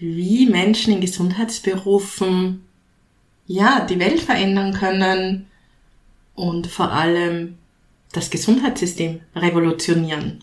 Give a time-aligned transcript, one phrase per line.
[0.00, 2.64] Wie Menschen in Gesundheitsberufen
[3.46, 5.46] ja, die Welt verändern können
[6.34, 7.58] und vor allem
[8.12, 10.42] das Gesundheitssystem revolutionieren.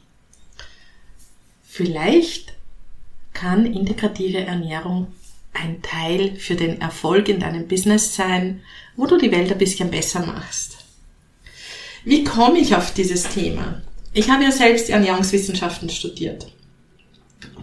[1.63, 2.53] Vielleicht
[3.33, 5.07] kann integrative Ernährung
[5.53, 8.61] ein Teil für den Erfolg in deinem Business sein,
[8.95, 10.77] wo du die Welt ein bisschen besser machst.
[12.03, 13.81] Wie komme ich auf dieses Thema?
[14.13, 16.47] Ich habe ja selbst Ernährungswissenschaften studiert.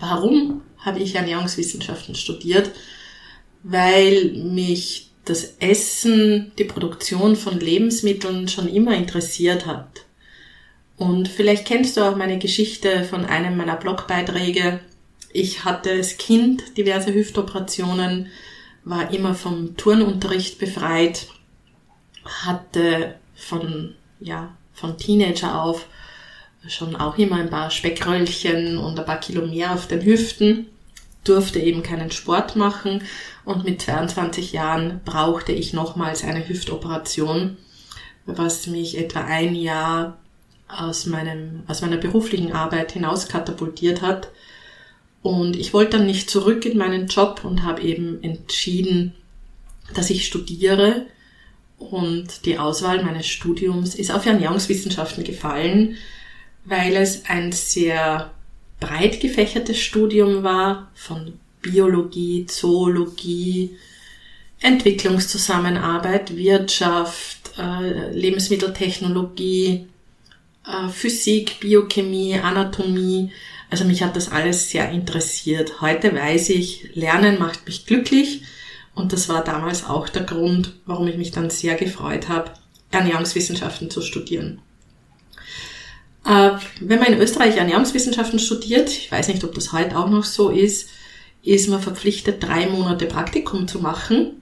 [0.00, 2.70] Warum habe ich Ernährungswissenschaften studiert?
[3.62, 10.05] Weil mich das Essen, die Produktion von Lebensmitteln schon immer interessiert hat.
[10.97, 14.81] Und vielleicht kennst du auch meine Geschichte von einem meiner Blogbeiträge.
[15.33, 18.28] Ich hatte als Kind diverse Hüftoperationen,
[18.84, 21.27] war immer vom Turnunterricht befreit,
[22.25, 25.86] hatte von, ja, von Teenager auf
[26.69, 30.67] schon auch immer ein paar Speckröllchen und ein paar Kilo mehr auf den Hüften,
[31.25, 33.03] durfte eben keinen Sport machen
[33.44, 37.56] und mit 22 Jahren brauchte ich nochmals eine Hüftoperation,
[38.27, 40.19] was mich etwa ein Jahr
[40.69, 44.28] aus meinem, aus meiner beruflichen Arbeit hinaus katapultiert hat.
[45.22, 49.14] Und ich wollte dann nicht zurück in meinen Job und habe eben entschieden,
[49.95, 51.06] dass ich studiere.
[51.78, 55.97] Und die Auswahl meines Studiums ist auf Ernährungswissenschaften gefallen,
[56.64, 58.33] weil es ein sehr
[58.84, 63.77] breit gefächertes Studium war von Biologie, Zoologie,
[64.60, 69.86] Entwicklungszusammenarbeit, Wirtschaft, äh, Lebensmitteltechnologie,
[70.67, 73.33] äh, Physik, Biochemie, Anatomie.
[73.70, 75.80] Also mich hat das alles sehr interessiert.
[75.80, 78.42] Heute weiß ich, Lernen macht mich glücklich
[78.94, 82.52] und das war damals auch der Grund, warum ich mich dann sehr gefreut habe,
[82.90, 84.61] Ernährungswissenschaften zu studieren.
[86.24, 90.24] Äh, wenn man in Österreich Ernährungswissenschaften studiert, ich weiß nicht, ob das heute auch noch
[90.24, 90.89] so ist,
[91.42, 94.40] ist man verpflichtet, drei Monate Praktikum zu machen.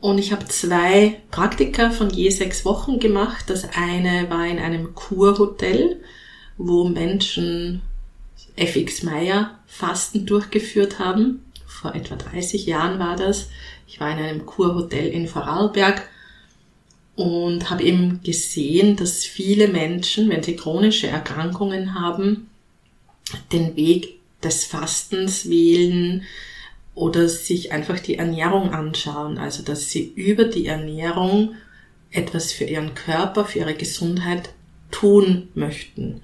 [0.00, 3.46] Und ich habe zwei Praktika von je sechs Wochen gemacht.
[3.48, 6.00] Das eine war in einem Kurhotel,
[6.58, 7.82] wo Menschen
[8.54, 11.44] FX Meyer Fasten durchgeführt haben.
[11.66, 13.48] Vor etwa 30 Jahren war das.
[13.88, 16.08] Ich war in einem Kurhotel in Vorarlberg
[17.16, 22.48] und habe eben gesehen, dass viele Menschen, wenn sie chronische Erkrankungen haben,
[23.52, 26.24] den Weg des Fastens wählen
[26.94, 31.54] oder sich einfach die Ernährung anschauen, also dass sie über die Ernährung
[32.10, 34.50] etwas für ihren Körper, für ihre Gesundheit
[34.90, 36.20] tun möchten.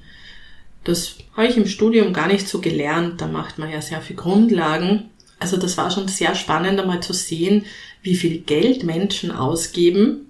[0.85, 4.17] Das habe ich im Studium gar nicht so gelernt, da macht man ja sehr viel
[4.17, 5.11] Grundlagen.
[5.39, 7.67] Also das war schon sehr spannend einmal zu sehen,
[8.03, 10.30] wie viel Geld Menschen ausgeben,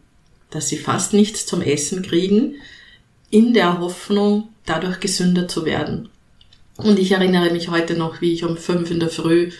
[0.50, 2.56] dass sie fast nichts zum Essen kriegen,
[3.30, 6.08] in der Hoffnung, dadurch gesünder zu werden.
[6.76, 9.50] Und ich erinnere mich heute noch, wie ich um fünf in der Früh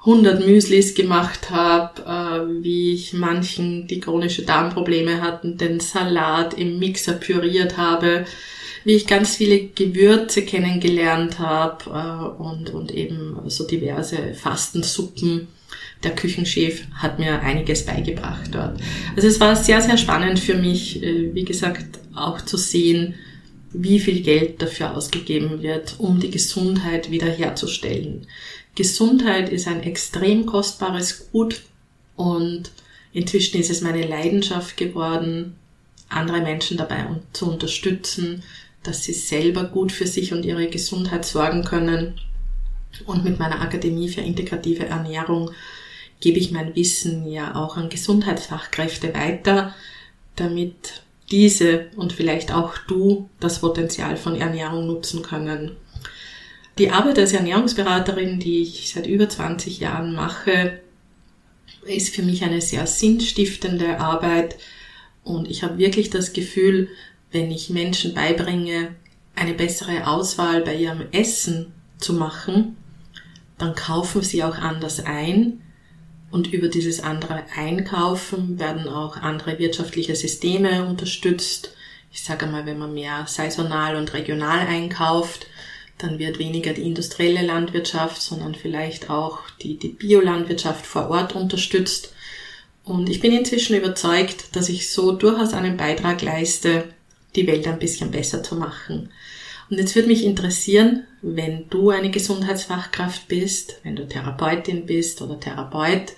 [0.00, 6.78] 100 Müslis gemacht habe, äh, wie ich manchen, die chronische Darmprobleme hatten, den Salat im
[6.78, 8.24] Mixer püriert habe,
[8.84, 15.48] wie ich ganz viele Gewürze kennengelernt habe äh, und, und eben so diverse Fastensuppen
[16.02, 18.80] der Küchenchef hat mir einiges beigebracht dort.
[19.16, 23.14] Also es war sehr, sehr spannend für mich, äh, wie gesagt, auch zu sehen,
[23.72, 28.26] wie viel Geld dafür ausgegeben wird, um die Gesundheit wiederherzustellen.
[28.74, 31.62] Gesundheit ist ein extrem kostbares Gut
[32.16, 32.70] und
[33.12, 35.56] inzwischen ist es meine Leidenschaft geworden,
[36.08, 38.42] andere Menschen dabei zu unterstützen,
[38.82, 42.14] dass sie selber gut für sich und ihre Gesundheit sorgen können.
[43.06, 45.50] Und mit meiner Akademie für integrative Ernährung
[46.20, 49.74] gebe ich mein Wissen ja auch an Gesundheitsfachkräfte weiter,
[50.36, 55.76] damit diese und vielleicht auch du das Potenzial von Ernährung nutzen können.
[56.78, 60.80] Die Arbeit als Ernährungsberaterin, die ich seit über 20 Jahren mache,
[61.84, 64.56] ist für mich eine sehr sinnstiftende Arbeit
[65.24, 66.88] und ich habe wirklich das Gefühl,
[67.30, 68.94] wenn ich Menschen beibringe,
[69.36, 72.76] eine bessere Auswahl bei ihrem Essen zu machen,
[73.60, 75.62] dann kaufen sie auch anders ein,
[76.30, 81.74] und über dieses andere Einkaufen werden auch andere wirtschaftliche Systeme unterstützt.
[82.12, 85.46] Ich sage mal, wenn man mehr saisonal und regional einkauft,
[85.98, 92.14] dann wird weniger die industrielle Landwirtschaft, sondern vielleicht auch die, die Biolandwirtschaft vor Ort unterstützt.
[92.84, 96.84] Und ich bin inzwischen überzeugt, dass ich so durchaus einen Beitrag leiste,
[97.36, 99.10] die Welt ein bisschen besser zu machen.
[99.70, 105.38] Und jetzt würde mich interessieren, wenn du eine Gesundheitsfachkraft bist, wenn du Therapeutin bist oder
[105.38, 106.12] Therapeut,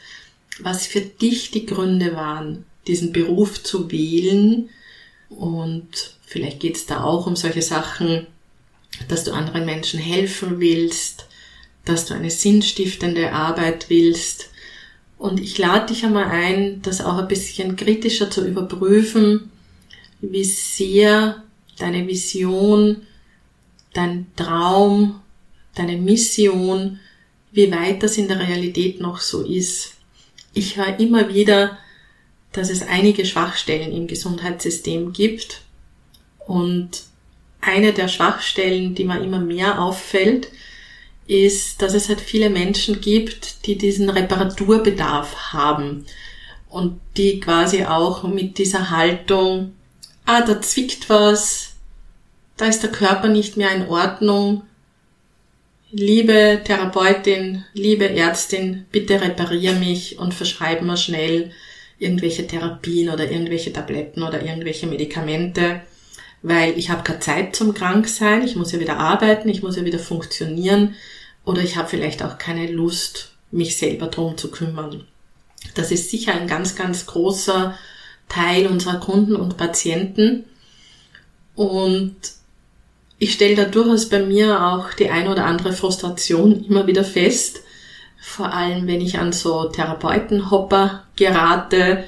[0.60, 4.70] was für dich die Gründe waren, diesen Beruf zu wählen.
[5.28, 8.26] Und vielleicht geht es da auch um solche Sachen,
[9.08, 11.26] dass du anderen Menschen helfen willst,
[11.84, 14.48] dass du eine sinnstiftende Arbeit willst.
[15.18, 19.50] Und ich lade dich einmal ein, das auch ein bisschen kritischer zu überprüfen,
[20.20, 21.42] wie sehr
[21.78, 23.02] deine Vision,
[23.92, 25.20] dein Traum,
[25.74, 27.00] deine Mission,
[27.50, 29.94] wie weit das in der Realität noch so ist.
[30.54, 31.78] Ich höre immer wieder,
[32.52, 35.62] dass es einige Schwachstellen im Gesundheitssystem gibt
[36.46, 37.04] und
[37.60, 40.48] eine der Schwachstellen, die mir immer mehr auffällt,
[41.26, 46.04] ist, dass es halt viele Menschen gibt, die diesen Reparaturbedarf haben
[46.68, 49.74] und die quasi auch mit dieser Haltung,
[50.26, 51.71] ah, da zwickt was,
[52.62, 54.62] da ist der Körper nicht mehr in Ordnung,
[55.90, 61.50] liebe Therapeutin, liebe Ärztin, bitte reparier mich und verschreib mir schnell
[61.98, 65.82] irgendwelche Therapien oder irgendwelche Tabletten oder irgendwelche Medikamente
[66.42, 69.84] weil ich habe keine Zeit zum Kranksein, ich muss ja wieder arbeiten, ich muss ja
[69.84, 70.96] wieder funktionieren
[71.44, 75.06] oder ich habe vielleicht auch keine Lust, mich selber drum zu kümmern.
[75.74, 77.78] Das ist sicher ein ganz, ganz großer
[78.28, 80.44] Teil unserer Kunden und Patienten
[81.54, 82.16] und
[83.22, 87.62] ich stelle da durchaus bei mir auch die ein oder andere Frustration immer wieder fest,
[88.20, 92.02] vor allem wenn ich an so Therapeutenhopper gerate,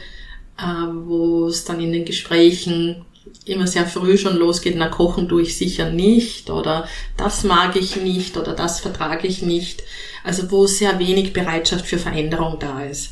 [0.58, 3.04] äh, wo es dann in den Gesprächen
[3.44, 7.94] immer sehr früh schon losgeht, na kochen tue ich sicher nicht oder das mag ich
[7.94, 9.84] nicht oder das vertrage ich nicht.
[10.24, 13.10] Also wo sehr wenig Bereitschaft für Veränderung da ist.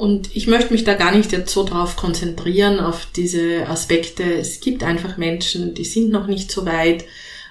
[0.00, 4.22] Und ich möchte mich da gar nicht jetzt so drauf konzentrieren, auf diese Aspekte.
[4.22, 7.04] Es gibt einfach Menschen, die sind noch nicht so weit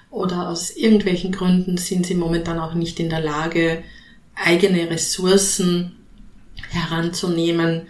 [0.09, 3.83] oder aus irgendwelchen Gründen sind sie momentan auch nicht in der Lage,
[4.33, 5.91] eigene Ressourcen
[6.71, 7.83] heranzunehmen,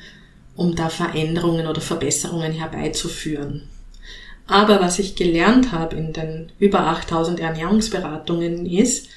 [0.57, 3.69] um da Veränderungen oder Verbesserungen herbeizuführen.
[4.45, 9.07] Aber was ich gelernt habe in den über 8000 Ernährungsberatungen ist,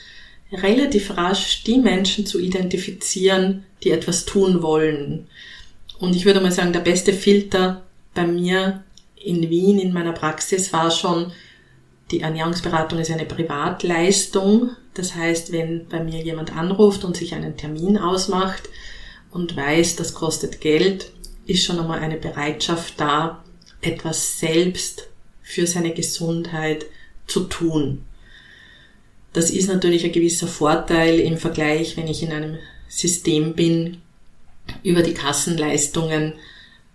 [0.52, 5.26] relativ rasch die Menschen zu identifizieren, die etwas tun wollen.
[5.99, 7.82] Und ich würde mal sagen, der beste Filter
[8.14, 8.82] bei mir
[9.16, 11.32] in Wien in meiner Praxis war schon,
[12.10, 14.70] die Ernährungsberatung ist eine Privatleistung.
[14.94, 18.69] Das heißt, wenn bei mir jemand anruft und sich einen Termin ausmacht
[19.31, 21.10] und weiß, das kostet Geld,
[21.46, 23.43] ist schon einmal eine Bereitschaft da,
[23.81, 25.08] etwas selbst
[25.43, 26.87] für seine Gesundheit
[27.26, 28.04] zu tun.
[29.32, 32.58] Das ist natürlich ein gewisser Vorteil im Vergleich, wenn ich in einem
[32.88, 34.02] System bin,
[34.82, 36.34] über die Kassenleistungen,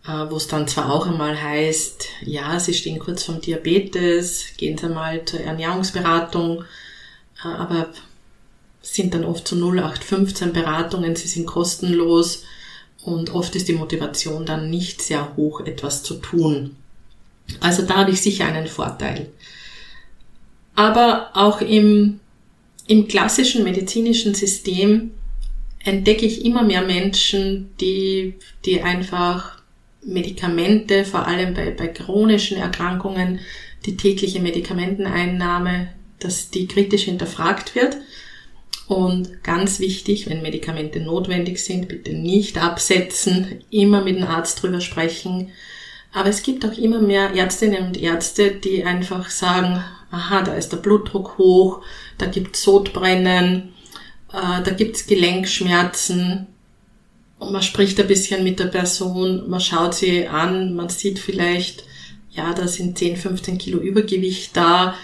[0.05, 4.77] äh, wo es dann zwar auch einmal heißt, ja, Sie stehen kurz vom Diabetes, gehen
[4.77, 6.63] Sie mal zur Ernährungsberatung,
[7.43, 7.89] äh, aber
[8.81, 12.43] sind dann oft zu 0815 Beratungen, sie sind kostenlos
[13.03, 16.75] und oft ist die Motivation dann nicht sehr hoch, etwas zu tun.
[17.59, 19.29] Also da habe ich sicher einen Vorteil.
[20.75, 22.19] Aber auch im,
[22.87, 25.11] im klassischen medizinischen System
[25.83, 28.35] entdecke ich immer mehr Menschen, die,
[28.65, 29.61] die einfach
[30.03, 33.39] Medikamente, vor allem bei, bei chronischen Erkrankungen,
[33.85, 37.97] die tägliche Medikamenteneinnahme, dass die kritisch hinterfragt wird.
[38.87, 44.79] Und ganz wichtig, wenn Medikamente notwendig sind, bitte nicht absetzen, immer mit dem Arzt drüber
[44.79, 45.51] sprechen,
[46.13, 50.71] aber es gibt auch immer mehr Ärztinnen und Ärzte, die einfach sagen, aha, da ist
[50.71, 51.81] der Blutdruck hoch,
[52.17, 53.73] da gibt's Sodbrennen,
[54.31, 56.47] äh, da gibt's Gelenkschmerzen.
[57.39, 61.83] Und man spricht ein bisschen mit der Person, man schaut sie an, man sieht vielleicht,
[62.31, 64.95] ja, da sind 10, 15 Kilo Übergewicht da.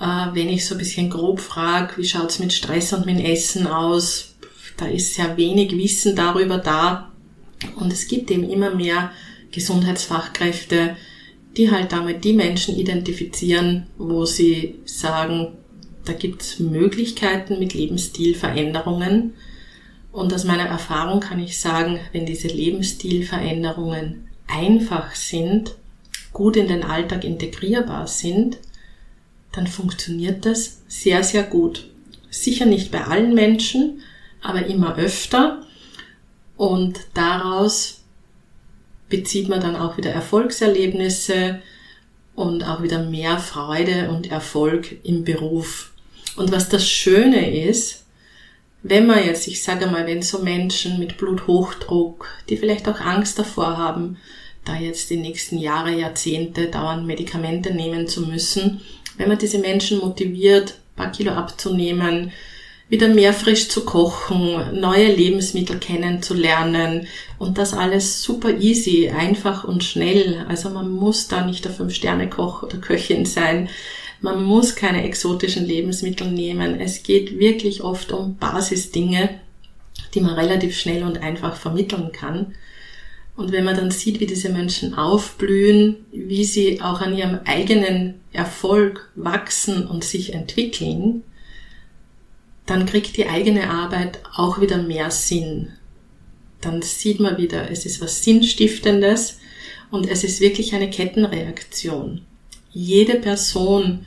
[0.00, 3.66] Äh, wenn ich so ein bisschen grob frage, wie schaut's mit Stress und mit Essen
[3.66, 4.34] aus,
[4.76, 7.12] da ist sehr wenig Wissen darüber da.
[7.76, 9.12] Und es gibt eben immer mehr
[9.52, 10.96] Gesundheitsfachkräfte,
[11.56, 15.56] die halt damit die Menschen identifizieren, wo sie sagen,
[16.04, 19.34] da gibt's Möglichkeiten mit Lebensstilveränderungen.
[20.12, 25.74] Und aus meiner Erfahrung kann ich sagen, wenn diese Lebensstilveränderungen einfach sind,
[26.32, 28.58] gut in den Alltag integrierbar sind,
[29.52, 31.90] dann funktioniert das sehr, sehr gut.
[32.30, 34.02] Sicher nicht bei allen Menschen,
[34.40, 35.66] aber immer öfter.
[36.56, 37.99] Und daraus
[39.10, 41.60] bezieht man dann auch wieder Erfolgserlebnisse
[42.34, 45.92] und auch wieder mehr Freude und Erfolg im Beruf.
[46.36, 48.04] Und was das Schöne ist,
[48.82, 53.38] wenn man jetzt, ich sage mal, wenn so Menschen mit Bluthochdruck, die vielleicht auch Angst
[53.38, 54.16] davor haben,
[54.64, 58.80] da jetzt die nächsten Jahre, Jahrzehnte dauernd Medikamente nehmen zu müssen,
[59.18, 62.32] wenn man diese Menschen motiviert, paar Kilo abzunehmen,
[62.90, 67.06] wieder mehr frisch zu kochen, neue Lebensmittel kennenzulernen
[67.38, 70.44] und das alles super easy, einfach und schnell.
[70.48, 73.68] Also man muss da nicht der Fünf-Sterne-Koch oder Köchin sein.
[74.20, 76.80] Man muss keine exotischen Lebensmittel nehmen.
[76.80, 79.40] Es geht wirklich oft um Basisdinge,
[80.14, 82.54] die man relativ schnell und einfach vermitteln kann.
[83.36, 88.20] Und wenn man dann sieht, wie diese Menschen aufblühen, wie sie auch an ihrem eigenen
[88.32, 91.22] Erfolg wachsen und sich entwickeln,
[92.66, 95.72] dann kriegt die eigene Arbeit auch wieder mehr Sinn.
[96.60, 99.38] Dann sieht man wieder, es ist was Sinnstiftendes
[99.90, 102.22] und es ist wirklich eine Kettenreaktion.
[102.72, 104.06] Jede Person,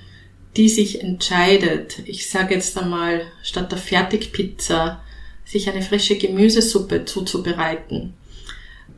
[0.56, 5.02] die sich entscheidet, ich sage jetzt einmal, statt der Fertigpizza
[5.46, 8.14] sich eine frische Gemüsesuppe zuzubereiten,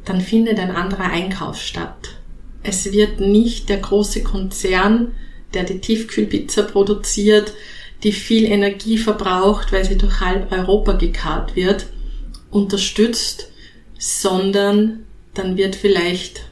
[0.03, 2.17] dann findet ein anderer Einkauf statt.
[2.61, 5.13] Es wird nicht der große Konzern,
[5.53, 7.53] der die Tiefkühlpizza produziert,
[8.05, 11.87] die viel Energie verbraucht, weil sie durch halb Europa gekarrt wird,
[12.51, 13.49] unterstützt,
[13.97, 16.43] sondern dann wird vielleicht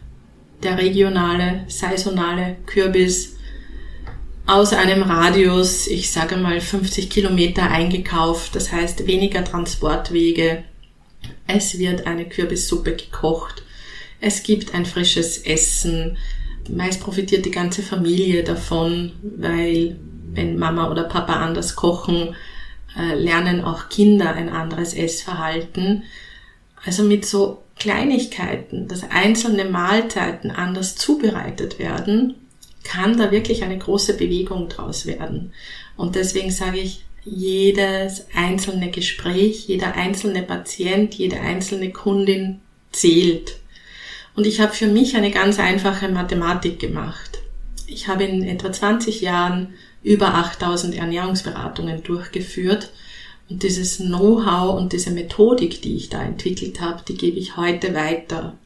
[0.64, 3.36] der regionale, saisonale Kürbis
[4.48, 10.64] aus einem Radius, ich sage mal 50 Kilometer eingekauft, das heißt weniger Transportwege.
[11.46, 13.62] Es wird eine Kürbissuppe gekocht.
[14.20, 16.18] Es gibt ein frisches Essen.
[16.68, 20.00] Meist profitiert die ganze Familie davon, weil
[20.36, 22.36] wenn Mama oder Papa anders kochen,
[22.98, 26.04] äh, lernen auch Kinder ein anderes Essverhalten.
[26.86, 32.36] Also mit so Kleinigkeiten, dass einzelne Mahlzeiten anders zubereitet werden,
[32.84, 35.54] kann da wirklich eine große Bewegung draus werden.
[35.96, 42.60] Und deswegen sage ich, jedes einzelne Gespräch, jeder einzelne Patient, jede einzelne Kundin
[42.92, 43.60] zählt.
[44.36, 47.40] Und ich habe für mich eine ganz einfache Mathematik gemacht.
[47.88, 49.74] Ich habe in etwa 20 Jahren
[50.04, 52.92] über 8000 Ernährungsberatungen durchgeführt.
[53.50, 57.94] Und dieses Know-how und diese Methodik, die ich da entwickelt habe, die gebe ich heute
[57.94, 58.58] weiter.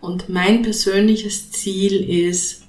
[0.00, 2.62] Und mein persönliches Ziel ist,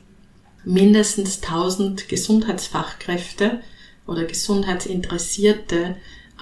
[0.63, 3.61] mindestens 1000 Gesundheitsfachkräfte
[4.05, 5.95] oder Gesundheitsinteressierte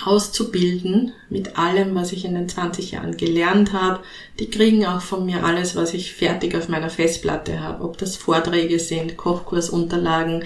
[0.04, 4.02] auszubilden mit allem, was ich in den 20 Jahren gelernt habe.
[4.40, 8.16] Die kriegen auch von mir alles, was ich fertig auf meiner Festplatte habe, ob das
[8.16, 10.44] Vorträge sind, Kochkursunterlagen,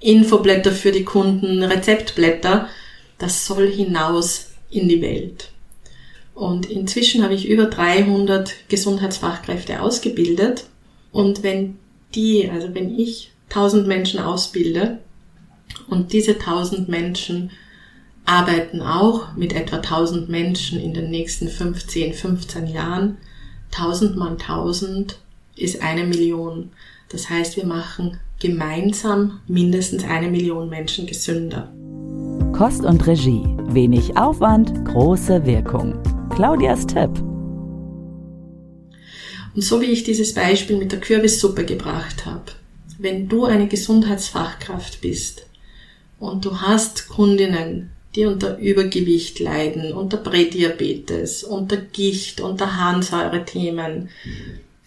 [0.00, 2.68] Infoblätter für die Kunden, Rezeptblätter.
[3.18, 5.50] Das soll hinaus in die Welt.
[6.34, 10.64] Und inzwischen habe ich über 300 Gesundheitsfachkräfte ausgebildet.
[11.10, 11.78] Und wenn
[12.14, 14.98] die, also wenn ich 1000 Menschen ausbilde
[15.88, 17.50] und diese 1000 Menschen
[18.24, 23.18] arbeiten auch mit etwa 1000 Menschen in den nächsten 15, 15 Jahren,
[23.72, 25.18] 1000 mal 1000
[25.56, 26.70] ist eine Million.
[27.10, 31.72] Das heißt, wir machen gemeinsam mindestens eine Million Menschen gesünder.
[32.52, 33.44] Kost und Regie.
[33.68, 35.94] Wenig Aufwand, große Wirkung.
[36.30, 37.10] Claudias Tipp.
[39.54, 42.52] Und so wie ich dieses Beispiel mit der Kürbissuppe gebracht habe,
[42.98, 45.46] wenn du eine Gesundheitsfachkraft bist
[46.18, 54.10] und du hast Kundinnen, die unter Übergewicht leiden, unter Prädiabetes, unter Gicht, unter Harnsäure-Themen,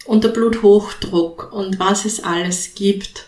[0.06, 3.26] unter Bluthochdruck und was es alles gibt,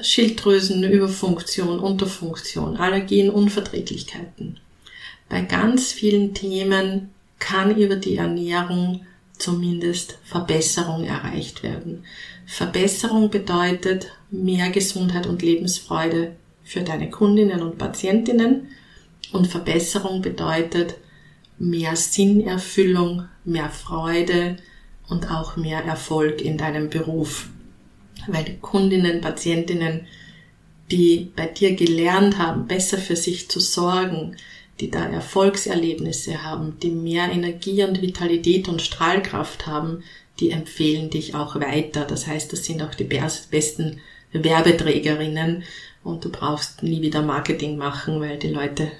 [0.00, 4.58] Schilddrüsenüberfunktion, Unterfunktion, Allergien, Unverträglichkeiten.
[5.28, 9.04] Bei ganz vielen Themen kann über die Ernährung
[9.36, 12.04] zumindest Verbesserung erreicht werden.
[12.46, 16.32] Verbesserung bedeutet mehr Gesundheit und Lebensfreude
[16.68, 18.68] für deine Kundinnen und Patientinnen
[19.32, 20.94] und Verbesserung bedeutet
[21.58, 24.58] mehr Sinnerfüllung, mehr Freude
[25.08, 27.48] und auch mehr Erfolg in deinem Beruf
[28.26, 30.06] weil die Kundinnen, Patientinnen,
[30.90, 34.36] die bei dir gelernt haben, besser für sich zu sorgen,
[34.80, 40.02] die da Erfolgserlebnisse haben, die mehr Energie und Vitalität und Strahlkraft haben,
[40.40, 42.04] die empfehlen dich auch weiter.
[42.04, 44.00] Das heißt, das sind auch die besten
[44.32, 45.64] Werbeträgerinnen
[46.04, 48.90] und du brauchst nie wieder Marketing machen, weil die Leute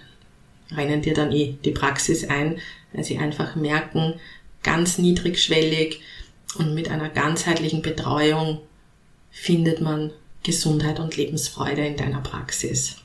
[0.70, 2.60] rennen dir dann eh die Praxis ein,
[2.92, 4.14] weil sie einfach merken,
[4.62, 6.00] ganz niedrigschwellig
[6.56, 8.60] und mit einer ganzheitlichen Betreuung
[9.30, 10.10] findet man
[10.42, 12.96] Gesundheit und Lebensfreude in deiner Praxis.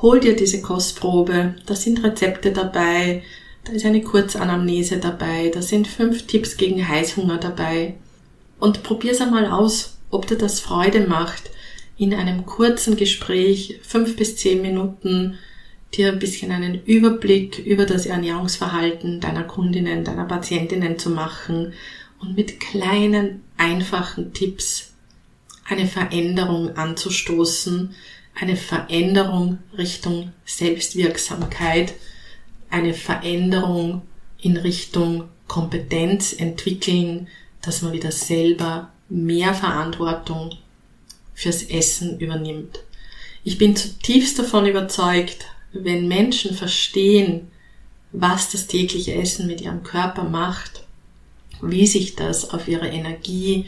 [0.00, 3.22] Hol dir diese Kostprobe, da sind Rezepte dabei,
[3.64, 7.94] da ist eine Kurzanamnese dabei, da sind fünf Tipps gegen Heißhunger dabei.
[8.58, 11.50] Und probier's einmal aus, ob dir das Freude macht,
[11.96, 15.38] in einem kurzen Gespräch, fünf bis zehn Minuten,
[15.94, 21.74] dir ein bisschen einen Überblick über das Ernährungsverhalten deiner Kundinnen, deiner Patientinnen zu machen
[22.20, 24.92] und mit kleinen, einfachen Tipps
[25.68, 27.94] eine Veränderung anzustoßen,
[28.34, 31.94] eine Veränderung Richtung Selbstwirksamkeit,
[32.72, 34.02] eine Veränderung
[34.40, 37.28] in Richtung Kompetenz entwickeln,
[37.60, 40.56] dass man wieder selber mehr Verantwortung
[41.34, 42.80] fürs Essen übernimmt.
[43.44, 47.50] Ich bin zutiefst davon überzeugt, wenn Menschen verstehen,
[48.12, 50.84] was das tägliche Essen mit ihrem Körper macht,
[51.60, 53.66] wie sich das auf ihre Energie,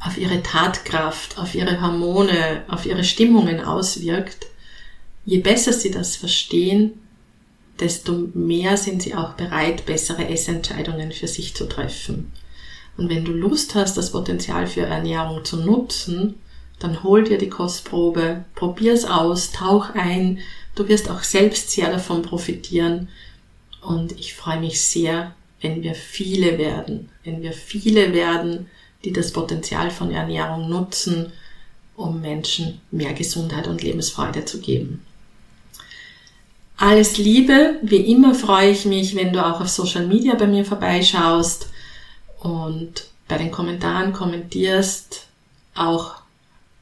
[0.00, 4.46] auf ihre Tatkraft, auf ihre Hormone, auf ihre Stimmungen auswirkt,
[5.24, 7.00] je besser sie das verstehen,
[7.80, 12.32] desto mehr sind sie auch bereit, bessere Essentscheidungen für sich zu treffen.
[12.96, 16.36] Und wenn du Lust hast, das Potenzial für Ernährung zu nutzen,
[16.78, 20.38] dann hol dir die Kostprobe, probier's aus, tauch ein,
[20.74, 23.08] du wirst auch selbst sehr davon profitieren.
[23.80, 28.68] Und ich freue mich sehr, wenn wir viele werden, wenn wir viele werden,
[29.04, 31.32] die das Potenzial von Ernährung nutzen,
[31.94, 35.02] um Menschen mehr Gesundheit und Lebensfreude zu geben.
[36.78, 40.64] Alles Liebe, wie immer freue ich mich, wenn du auch auf Social Media bei mir
[40.64, 41.70] vorbeischaust
[42.40, 45.26] und bei den Kommentaren kommentierst,
[45.74, 46.16] auch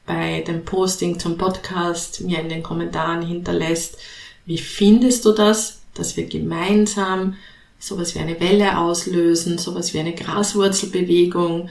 [0.05, 3.97] bei dem Posting zum Podcast mir in den Kommentaren hinterlässt,
[4.45, 7.37] wie findest du das, dass wir gemeinsam
[7.79, 11.69] sowas wie eine Welle auslösen, sowas wie eine Graswurzelbewegung,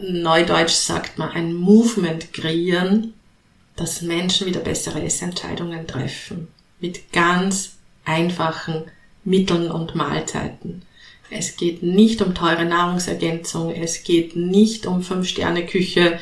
[0.00, 3.14] Neudeutsch sagt man, ein Movement kreieren,
[3.76, 6.48] dass Menschen wieder bessere Essentscheidungen treffen.
[6.80, 8.84] Mit ganz einfachen
[9.24, 10.82] Mitteln und Mahlzeiten.
[11.30, 16.18] Es geht nicht um teure Nahrungsergänzung, es geht nicht um Fünf-Sterne-Küche,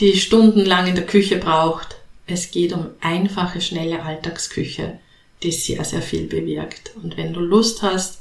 [0.00, 1.96] die stundenlang in der Küche braucht.
[2.26, 4.98] Es geht um einfache, schnelle Alltagsküche,
[5.42, 6.92] die sehr, sehr viel bewirkt.
[7.02, 8.20] Und wenn du Lust hast,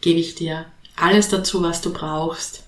[0.00, 0.64] gebe ich dir
[0.96, 2.64] alles dazu, was du brauchst,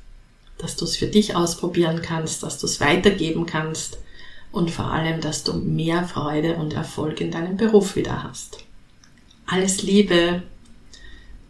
[0.59, 3.99] dass du es für dich ausprobieren kannst, dass du es weitergeben kannst
[4.57, 8.65] und vor allem, dass du mehr Freude und Erfolg in deinem Beruf wieder hast.
[9.47, 10.43] Alles Liebe.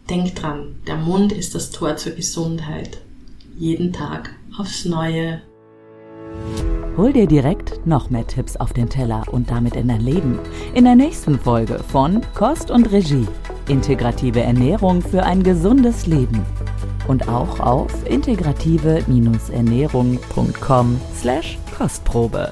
[0.09, 2.97] Denk dran, der Mund ist das Tor zur Gesundheit.
[3.57, 5.41] Jeden Tag aufs Neue.
[6.97, 10.39] Hol dir direkt noch mehr Tipps auf den Teller und damit in dein Leben.
[10.73, 13.25] In der nächsten Folge von Kost und Regie.
[13.69, 16.45] Integrative Ernährung für ein gesundes Leben
[17.07, 22.51] und auch auf integrative-ernährung.com slash Kostprobe.